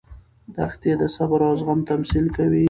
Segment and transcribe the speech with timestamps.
[0.55, 2.59] دښتې د صبر او زغم تمثیل کوي.